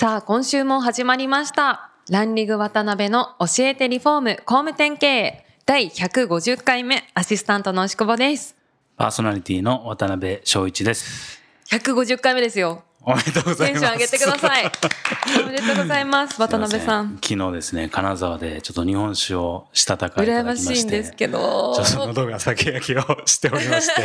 [0.00, 1.90] さあ今週も始まりました。
[2.08, 5.46] ランリグ渡辺の教えてリフォーム工務店経営。
[5.66, 8.56] 第150回目アシスタントの押久保です。
[8.96, 11.42] パーソナリティの渡辺翔一です。
[11.68, 13.80] 150回目ですよおめでとうございます。
[13.80, 14.72] テンション上げてください
[15.42, 20.74] おめでとうございます渡辺さん昨日ですね、金沢でちょっと日本酒をしたたかいた羨まだきまして。
[20.76, 24.02] しいんですけどちょっと喉が酒焼きをしておりまして、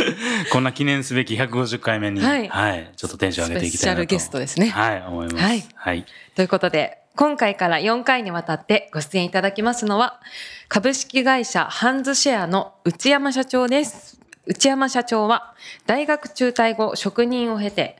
[0.50, 2.36] こんな記念すべき150回目に、はは
[2.74, 4.02] いい、ちょっとテンション上げていきたいなと。
[4.02, 5.44] スペシャルゲストですねはい、思います。
[5.44, 6.06] はいはい。
[6.34, 10.20] ということで今回から4回にわたってご出演いただきますのは
[10.68, 15.52] 株式会社ハンズシェアの内山社長です内山社長は
[15.86, 17.98] 大学中退後職人を経て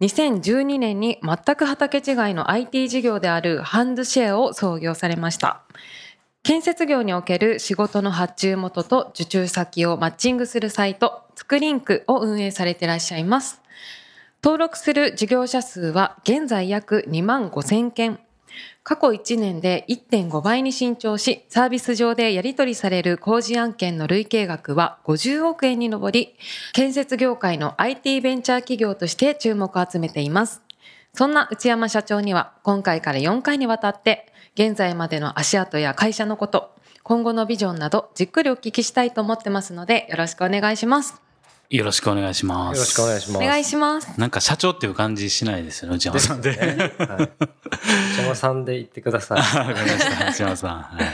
[0.00, 5.62] 2012年に全く畑違いの IT 事業であるハンズシェアを創業されました。
[6.42, 13.60] 建設業における仕事の発注元と受注先をマッチングするサイトスクリンクを運営されていらっしゃいます。
[14.42, 18.20] 登録する事業者数は現在約2万5000件。
[18.82, 26.34] 過去1年で1.5倍に伸長しサービス上でやり取りされる工事案件の累計額は50億円に上り
[26.72, 30.62] 建設業界の IT ベンチャー企業として注目を集めています。
[31.12, 41.29] そんな内山社長には今回から4回にわたって現在までの足跡や会社のこと今後のビジョンなどじっくりお聞きしたいと思ってますのでよろしくお願いします。
[41.70, 42.78] よろしくお願いします。
[42.78, 43.44] よろしくお願いします。
[43.44, 46.50] お願いしますなんか社長っていう感じしないですよね、内山さんで。
[46.50, 46.56] ね
[46.98, 47.30] はい。
[48.16, 49.38] 内山さんで言ってください。
[49.56, 50.30] わかりました。
[50.30, 50.70] 内山さん。
[50.82, 51.08] はい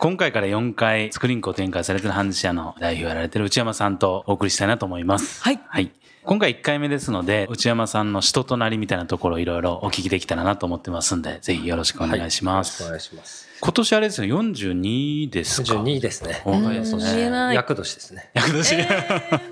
[0.00, 5.42] 今回から4回スクリーンクを展開されているハンズシェアの代表をやられている内山さんとお送りしたいなと思います。
[5.42, 5.90] はいはい。
[6.28, 12.82] 今回1回目ですので、内山さんの人となりみたいなところをいろいろお聞きできたらなと思ってますんで、ぜひよろしくお願いします。
[12.82, 13.48] はいよろしくお願いします。
[13.62, 16.42] 今年あれですね、42ですか42ですね。
[16.44, 17.54] お若いですね。
[17.54, 18.30] 厄年ですね。
[18.34, 18.76] 役年、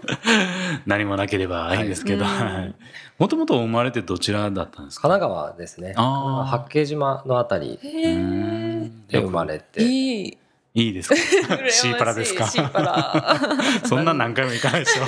[0.85, 2.75] 何もなければいいんですけど、はい
[3.19, 5.09] もともと生まれてどちらだったんですか？
[5.09, 5.95] 神奈川ですね。
[5.97, 9.83] 八景島のあたりで生まれて。
[9.83, 10.39] いい
[10.79, 11.17] いいですか？
[11.71, 12.47] シーパラですか？
[13.87, 15.03] そんな何回も行かないでしょ。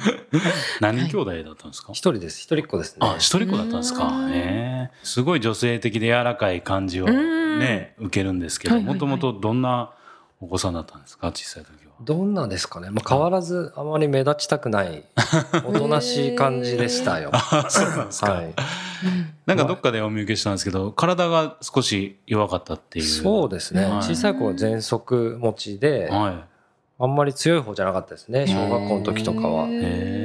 [0.80, 2.40] 何人兄弟だったんですか、一人です。
[2.40, 3.06] 一人っ子ですね。
[3.06, 4.10] あ、一人っ子だったんですか？
[4.30, 4.90] え。
[5.02, 9.90] すごい女性的で柔らかい感じをうんね、受けるんですけど、はいはいはいもともとどんな
[10.40, 11.28] お子さんだったんですか？
[11.32, 11.83] 小さい時は。
[12.04, 12.90] どんなですかね？
[12.90, 15.04] まあ変わらずあまり目立ちたくない
[15.66, 17.30] おとなしい感じでしたよ。
[17.32, 18.32] あ、そうなんですか。
[18.32, 18.54] はい。
[19.46, 23.04] なんかどっかでお見受けしたんですけど、体が少し弱かったっていう。
[23.04, 23.84] そうですね。
[23.84, 26.44] はい小さい子は喘息持ちで、は
[26.98, 28.46] あんまり強い方じゃなかったですね。
[28.46, 29.68] 小学校の時とかは。
[29.68, 29.72] い。
[29.74, 30.23] へえ。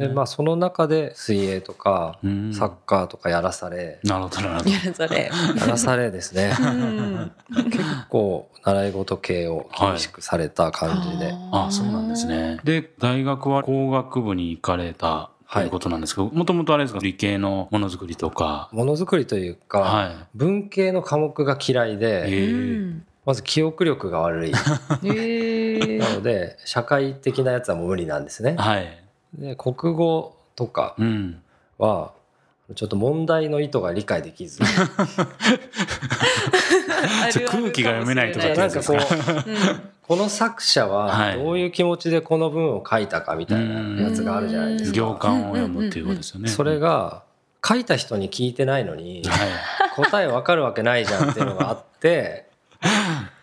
[0.00, 4.70] でまあその中で水泳とかうんサッカーとかやらされ、なるほど、なるほど。
[4.70, 5.30] やるそれ。
[5.60, 7.32] やらされですねうん
[7.70, 12.26] 結構習い事系を厳しくされた感じで、あそうなんです。
[12.26, 12.58] ね。
[12.64, 18.68] で、大学は工学部に行かれたということなんですけど、もともとあれですか、理系のものづくりとか。
[18.72, 20.16] ものづくりというか、はい。
[20.34, 28.56] 文系の科目が嫌いえで、まず記憶力が悪い なので社会的なやつはもう無理なんですね。
[28.58, 29.04] はい。
[29.34, 31.42] で国語とかうん。
[31.78, 32.12] は
[32.74, 34.60] ちょっと問題の意図が理解できず
[37.46, 39.06] 空気が読めないとかなんかこかう
[40.02, 45.28] この作者ははいどういう気持ちでこの文を書いたかみたいなやつがあるじゃないです行か。
[45.28, 46.48] 間を読むっていうことですよね。
[46.48, 47.22] それが
[47.66, 49.48] 書いた人に聞いてないのにはい。
[49.96, 52.48] 答えわかるわけないじゃんっていうのがあって、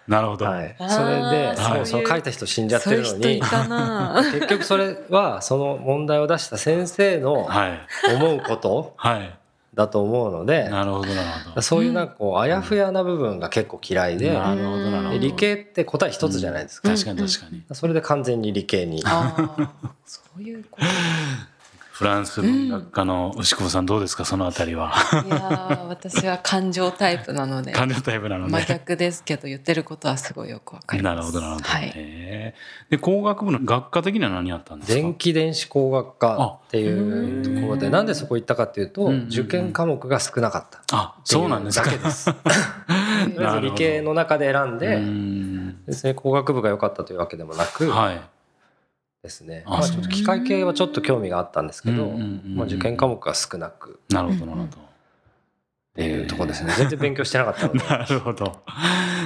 [0.07, 0.45] なるほど。
[0.45, 3.41] はい、それでうその書いた人死んじゃってるのに。
[4.31, 7.79] 結局それはその問題を出した先生のはい。
[8.14, 9.37] 思うことはい。
[9.73, 11.61] だと思うのでなるほど、なるほど。
[11.61, 15.09] そういうなんかこうあやふやな部分が結構嫌いでなるほど、なるほど。
[15.11, 17.64] で理系って答え一つじゃないですか確かに確かに。
[17.73, 19.09] それで完全に理系にそ
[20.40, 20.85] ういうこと。
[21.97, 24.23] フランス文学科の牛久保さんどうですか？
[24.23, 24.94] そのあたりは。
[25.26, 28.52] いやー私は感情タイプなので感情タイプなので。
[28.52, 31.16] 真逆ですけど言ってることはすごいよくわかります。
[31.16, 31.66] なるほど、なるほど。
[31.67, 32.53] はい。
[32.90, 34.96] で、工学部の学科的には何やったんですか？
[35.02, 41.85] 電気電子工学科っていうところでなんでそこ行ったかっていうとうんうんうん受験科目が少なかったあ、そうなんですか。
[41.90, 42.29] だけです。
[43.61, 48.22] 理系の中で選んうでんですね工学部が良かったというわけでもなくはい。
[49.28, 52.08] ですねあまあちょっと機械系はちょっっと興味があったんですけど
[52.46, 54.78] まあ受験科目が少なくなるほど、なるほど。
[54.78, 56.72] っていうところですね。
[56.78, 57.79] 全然勉強してなかったので。
[57.90, 58.62] なるほど。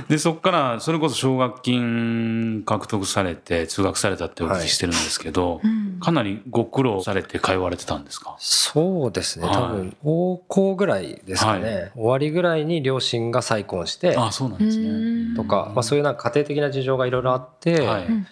[0.08, 8.36] で、そこから、それこそ奨学金獲得されて、通学されたってお聞きしてるんですけど、うんかなりご苦労されて通われてたんですか？
[8.40, 9.48] そうですね。
[9.48, 11.92] はい多分、高校ぐらいですかね。
[11.94, 15.36] 終わりぐらいに両親が再婚して、あそうなんですうんね。
[15.36, 18.26] とか、まあそういうなんか家庭的な事情がいろいろあって、はいうん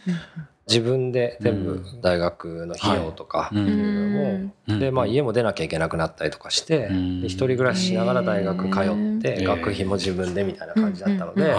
[0.70, 3.64] 自分で全部うん大学の費用とか、うん。
[3.64, 4.80] っていうのも、うん。
[4.80, 6.90] で、まあ家も出なきゃいけなくなったりとかして、
[7.24, 11.54] 一人暮らししながら大学通って、学費も自分でみたいな感じだったので、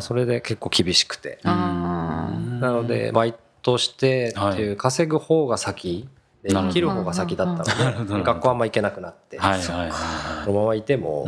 [0.00, 1.38] それで結構厳しくて。
[1.44, 2.30] な
[2.60, 6.08] ので、バイトしてっていう稼ぐ方が先
[6.42, 11.26] で、生きる方が先だったので、学校あんま行けなくなって、はいはいはいこはのままいても。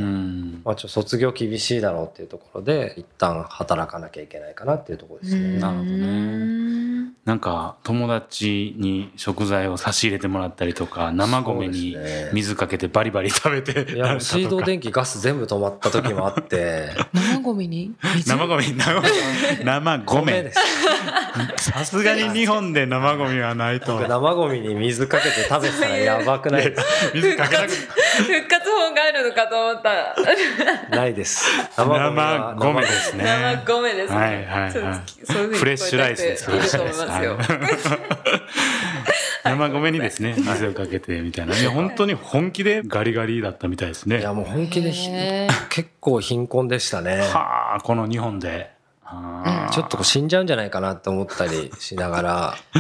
[0.65, 5.59] まあちょっと卒業厳しいだろうっていうところで、一旦働かなきゃいけないかなっていうところですね。
[5.59, 6.70] なるほどね
[7.25, 11.97] なんか友達に食材を差し入れてもらったりとか生米に
[12.33, 17.95] 水かけてバリバリ食べていや、水道で電気、ガス全部止まった時もあって、生ゴミに？
[18.17, 18.29] 水？
[18.31, 18.63] 生米？
[18.73, 19.03] 生
[19.65, 20.53] 生米。
[21.57, 26.85] さすがに日本で生米はないと僕生ゴミに水かけて食べてたらやばくないです
[27.15, 27.71] 水かけなく
[28.23, 30.15] 復活法があるのかと思った。
[30.97, 31.45] ないです。
[31.77, 34.17] 生ゴミは生米ですね生米ですね。
[34.17, 37.39] はいはいはいフレッシュライスですいると思いますよ。
[39.45, 44.93] 生米にですね水をかけてみたいないや本当に本気でガリガリだったみたいですねいや、もう本気で
[45.71, 47.21] 結構貧困でしたね。
[47.21, 48.71] はあこの日本で
[49.73, 52.55] ちょっと死んじゃうんじゃないかなって思ったりしながら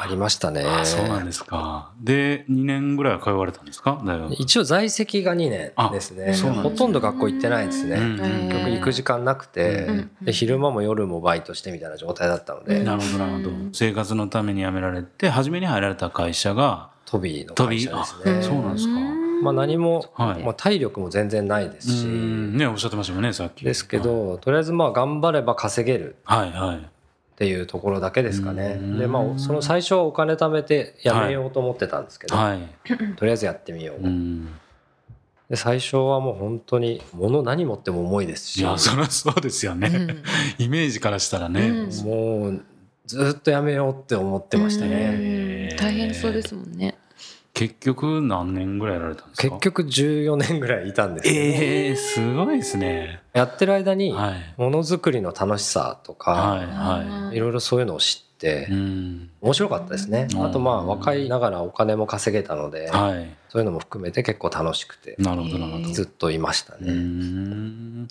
[0.00, 0.64] ありましたね。
[0.66, 1.90] あそうなんですか。
[2.00, 4.00] で2年ぐらいは通われたんですか？
[4.04, 4.32] 大学。
[4.34, 6.34] 一応在籍が2年ですね。
[6.34, 6.50] すね。
[6.50, 7.96] ほとんど学校行ってないですね。
[7.96, 8.16] うん
[8.48, 9.88] 結局行く時間なくて、
[10.30, 13.50] 昼間も夜もバイトしてみたいな状態だったので、うんなるほどなるほど。
[13.50, 13.70] うん。
[13.72, 18.42] 生活のために辞められて初めに入られた会社がトビーの会社ですあね。
[18.42, 20.42] そうなんですかまあ何も、はい。
[20.42, 22.56] まあ体力も全然ないですし、うん。
[22.56, 23.64] ねおっしゃってましたもんねさっき。
[23.64, 26.16] ですけど、とりあえずまあ頑張れば稼げる。
[26.24, 26.76] はいはい。
[26.76, 26.80] っ
[27.34, 28.78] ていうところだけですかね。
[28.80, 28.98] うん。
[28.98, 32.60] でまあその最初はお金貯めてやめようと思ってたんですけど、はい。
[33.16, 33.96] とりあえずやってみよう。
[34.02, 34.48] うん。
[35.50, 40.22] で最初はもう本当に物何持っても重いですし、いやそりゃそうですよね、うん。
[40.64, 42.06] イメージからしたらね、うん。
[42.06, 42.64] もう
[43.06, 45.70] ずっとやめようって思ってましたね。
[45.70, 45.76] うん。
[45.76, 46.96] 大変そうですもんね。
[47.68, 49.48] 結局何年ぐらいやられたんですか？
[49.56, 53.20] 結局14年ぐらいいたんですええすごいですね。
[53.32, 54.54] やってる間にはい。
[54.56, 57.38] ものづくりの楽しさとか、はいはい。
[57.38, 59.30] ろいろそういうのを知ってうん。
[59.40, 60.26] 面白かったですね。
[60.34, 60.44] うん。
[60.46, 63.28] あとまあ若いながらお金も稼げたので、はい。
[63.48, 65.88] そういうのも含めて結構楽しくてなるほどなるほど。
[65.92, 66.92] ずっといましたうね。
[66.92, 68.08] ん。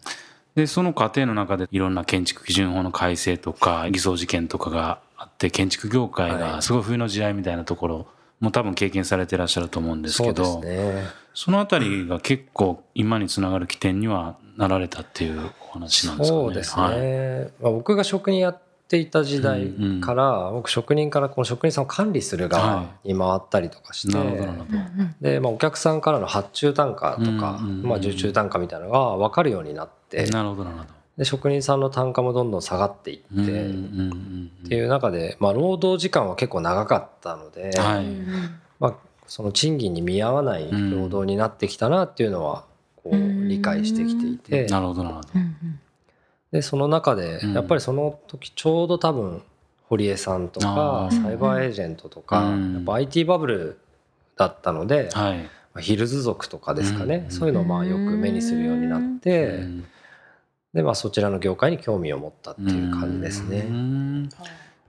[0.55, 6.39] でその過程の中でいろんな建築基準法の改正とか偽装事件とかがあって建築業界はい。
[6.39, 8.07] がすごい冬の時代みたいなところ
[8.41, 11.05] も多分経験されてらっしゃると思うんですけどね。
[11.33, 16.43] そのあたりが結構今につながる起点にはなられたっていうお話なんですかね。
[16.43, 16.83] そうですね。
[16.83, 19.71] はいまあ、僕が職人やっていた時代
[20.01, 24.17] から、僕職人からこの職人さんを管理する側に回ったりとかして。
[25.21, 31.00] で、まあ、お客さんからの発注単価とか、うんうんうんまあ、受注単価みたいなのが分かるようになって、なるほどなるほど。
[31.17, 38.05] で職人さんの単価もどんどん下がっていって、っていう中で、まあ、労働時間は結構長かったので、はい。
[38.79, 38.93] まあ、
[39.27, 42.63] その賃金に見合わない労働になってきたなっていうのは
[42.95, 43.47] こううん。
[43.47, 45.27] 理解してきていて、なるほどなるほど。
[46.51, 47.53] でその中でうん。
[47.53, 49.41] やっぱりその時ちょうど多分
[49.87, 52.73] 堀江さんとかサイバーエージェントとかうん。
[52.75, 53.79] やっぱ IT バブル
[54.37, 55.37] だったのではい。
[55.73, 57.25] まあヒルズ族とかですかね。
[57.25, 57.31] うん。
[57.31, 59.85] そういうのをまあよく目にするようになっうてん
[60.73, 63.59] でまあそちらの業界に興味を持ったっていう感じですうね。
[63.61, 64.29] ん。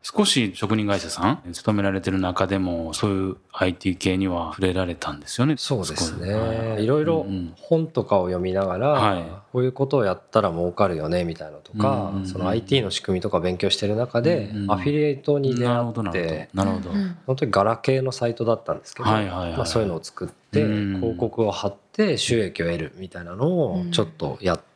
[0.04, 5.54] 少し職人会社さん勤められてる中でもそういう IT 系には触れられたんですよね。
[5.56, 6.20] そうです少し。
[6.20, 6.26] は
[6.76, 7.24] ねいろいろ
[7.60, 9.20] 本とかを読みながはい。
[9.20, 16.64] らこういうことをやったら儲かるよねみたいなのとかうんうんうんその IT の仕組みとか勉強してる中でうんうんアフィリエイトに出会なるほどなるってほど。
[16.64, 16.90] なるほど。
[17.26, 20.96] 本当にガラケーのサイトだったんですけど、はいはいはいまあ、そういうのを作ってうん。
[21.00, 24.71] 広告を貼って収益を得るみたいなのをちょっとやって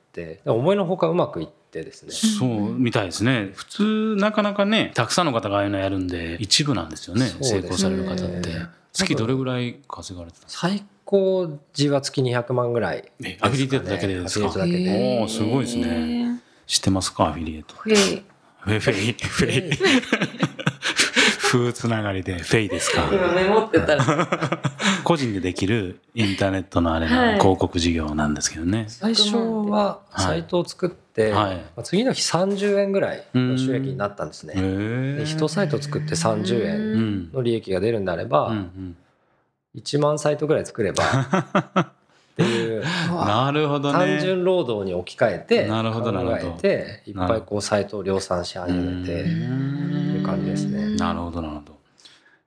[0.47, 3.51] 思いのほかうまくいってですねそうみたいですね。
[3.55, 7.25] 普通なかなかね、たくさんの方がああいうのやるんで、一部なんですよね。
[7.27, 8.51] ね成功される方って。
[8.93, 10.69] 月どれぐらい稼がれてたんですか？
[10.69, 14.47] 最高時は月200万ぐらいえアフィリエイトだけでですか？
[14.47, 16.41] アフィリエイトだけでおーすごいですね。
[16.67, 17.27] 知ってますか？
[17.27, 17.75] アフィリエイト。
[17.89, 18.23] へえ
[18.61, 19.79] フェフェイ、フェイ。
[21.39, 23.09] 風 つながりで、フェイですか？
[23.13, 24.05] 今メモってたら。
[25.07, 27.39] 個人でできるインターネットのあれのはい。
[27.39, 28.87] 広告事業なんですけどね。
[28.89, 31.57] 最初はサイトを作って、はい。
[31.57, 34.55] まあ次の日30円ぐらいの収益になったんですね。
[34.57, 34.61] へえ。
[34.61, 37.33] で1サイト作って30円うん。
[37.33, 38.57] の利益が出るんであれば、うん。
[38.57, 38.97] うん
[39.77, 41.05] 1万サイトぐらい作れば
[41.79, 41.89] っ
[42.35, 42.83] ていう
[43.13, 43.99] なるほどね。
[43.99, 50.97] 単純労働に置き換えてなるほどなるほ考どえていっぱいこうサイトを量産し始めてっていう感じですね。
[50.97, 51.76] なるほどなるほど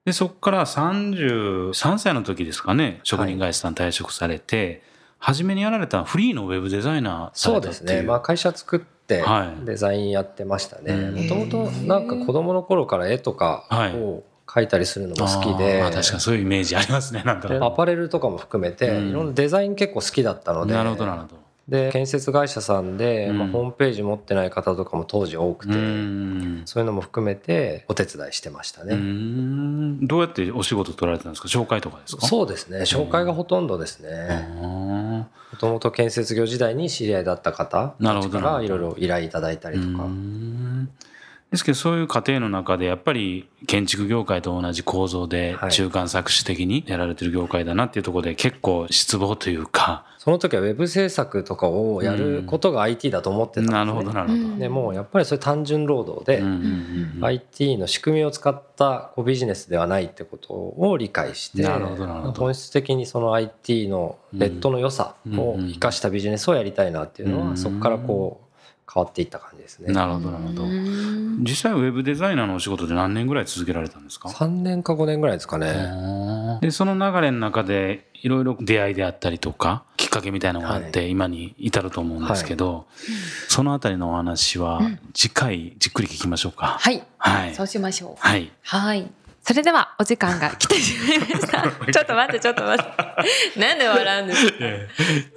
[0.06, 4.82] でそこから33歳の時ですかね職人会社さん退職されて、
[5.20, 9.66] 初めにやられたフリーのウェブデザイナーさそうですね、まあ、会社作ってはい。
[9.66, 10.94] デザインやってましたね。
[10.94, 11.16] うん。
[11.24, 19.10] もともとなんか子供の頃から絵とかを描いたりするのも好きで、あー確かにそういうイメージありますねなんとなくでアパレルとかも含めてうん。
[19.10, 20.74] いろんなデザイン結構好きだったので。
[20.74, 21.39] なるほどなるほど
[21.70, 23.38] で建設会社さんで、うん。
[23.38, 26.62] まあ、ホームページ持ってない方とかも当時多くて、うん。
[26.66, 28.96] そういうのも含めてお手伝いしてましたうね。
[28.96, 30.08] ん。
[30.08, 31.48] どうやってお仕事取られたんですか？
[31.48, 32.26] 紹介とかですか？
[32.28, 32.80] そうですね。
[32.80, 34.10] 紹介がほとんどですね。
[34.62, 40.08] あもともと建設業時代に知り合いだった方からいろいろ依頼いただいたりーとか。
[41.52, 45.72] うんですけどそういう過程の中でやっぱり建築業界と同じ構造ではい。
[45.72, 50.06] 中間搾取的にやられてる業界だなっていうところで結構失望というか。
[50.18, 53.74] その時はウェブ制作とかをやることが IT だと思ってたんです、ね。
[53.74, 54.42] なるほどなるほど。
[54.42, 56.44] うんでもやっぱりそれ単純労働で、
[57.22, 62.34] IT の仕組みを使ったこうビジネスではないってことを理解してなるほどなるほど。
[62.34, 68.49] 本質的にその IT のネットの良さを生かしたビジネスをやりたいなっていうのうんはそこからこう
[68.92, 69.94] 変わっていった感じですね。
[69.94, 70.66] なるほどなるほど。
[71.42, 76.60] 実際ウェブデザイナーのお仕事で何年ぐらい続けられたんですか？3年か5年ぐらいですかね。
[76.62, 82.88] でその流れの中でいろいろ出会いであったりとかきっかけみたいなのがあって今に至ると思うんですけど、
[83.48, 84.82] そのあたりのお話は
[85.14, 86.78] 次回じっくり聞きましょうか。
[86.80, 88.16] はい、はいそうしましょう。
[88.20, 88.52] はい。
[88.64, 89.12] はい。
[89.42, 91.62] それではお時間が来てしまいました。
[91.92, 92.94] ちょっと待って、ちょっと待って。
[93.60, 94.66] なんで笑うんですか？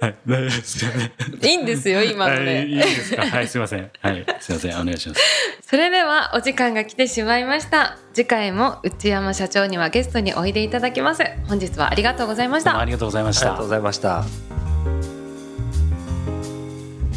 [0.05, 1.11] はい、大丈夫ですよね。
[1.41, 2.83] いいんですよ、今のはい、いいで。
[2.83, 3.25] ですか。
[3.25, 3.89] はい、すいません。
[4.01, 4.81] はい、すいません。
[4.81, 5.21] お願いします。
[5.67, 7.97] それではお時間が来てしまいました。
[8.13, 11.23] 次回も内山社長にはゲストにおいでいただきます。
[11.47, 12.77] 本日はありがとうございました。
[12.79, 13.69] ありがとうございましたありがとうご。
[13.71, 14.23] ざいました。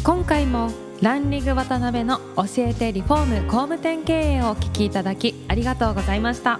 [0.03, 6.59] 今回もランリグ渡辺の教えてリフォーム工務店経営をお聞きいただきありがとうございました